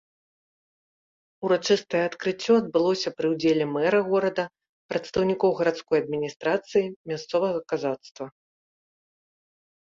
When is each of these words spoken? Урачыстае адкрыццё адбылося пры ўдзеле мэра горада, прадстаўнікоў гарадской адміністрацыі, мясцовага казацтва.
Урачыстае 1.49 1.99
адкрыццё 2.09 2.53
адбылося 2.61 3.09
пры 3.19 3.27
ўдзеле 3.33 3.65
мэра 3.75 3.99
горада, 4.11 4.45
прадстаўнікоў 4.93 5.49
гарадской 5.61 5.97
адміністрацыі, 6.05 6.85
мясцовага 7.13 7.59
казацтва. 7.75 8.25